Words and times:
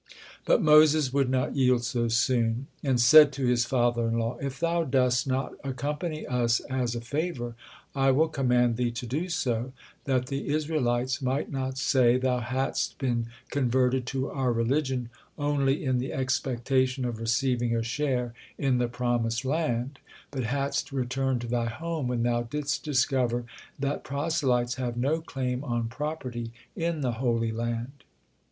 But 0.45 0.63
Moses 0.63 1.13
would 1.13 1.29
not 1.29 1.55
yield 1.55 1.83
so 1.83 2.07
soon, 2.07 2.65
and 2.83 2.99
said 2.99 3.31
to 3.33 3.45
his 3.45 3.65
father 3.65 4.07
in 4.07 4.17
law: 4.17 4.35
"If 4.41 4.59
thou 4.59 4.83
dost 4.83 5.27
not 5.27 5.53
accompany 5.63 6.25
us 6.25 6.59
as 6.61 6.95
a 6.95 7.01
favor, 7.01 7.53
I 7.93 8.09
will 8.09 8.27
command 8.27 8.77
thee 8.77 8.89
to 8.89 9.05
do 9.05 9.29
so, 9.29 9.73
that 10.05 10.25
the 10.25 10.47
Israelites 10.49 11.21
might 11.21 11.51
not 11.51 11.77
say 11.77 12.17
thou 12.17 12.39
hadst 12.39 12.97
been 12.97 13.27
converted 13.51 14.07
to 14.07 14.31
our 14.31 14.51
religion 14.51 15.09
only 15.37 15.85
in 15.85 15.99
the 15.99 16.13
expectation 16.13 17.05
of 17.05 17.19
receiving 17.19 17.75
a 17.75 17.83
share 17.83 18.33
in 18.57 18.79
the 18.79 18.87
promised 18.87 19.45
land, 19.45 19.99
but 20.31 20.45
hadst 20.45 20.91
returned 20.91 21.41
to 21.41 21.47
thy 21.47 21.65
home 21.65 22.07
when 22.07 22.23
thou 22.23 22.41
didst 22.41 22.83
discover 22.83 23.45
that 23.77 24.03
proselytes 24.03 24.77
have 24.81 24.97
no 24.97 25.21
claim 25.21 25.63
on 25.63 25.89
property 25.89 26.51
in 26.75 27.01
the 27.01 27.19
Holy 27.21 27.51
Land. 27.51 28.03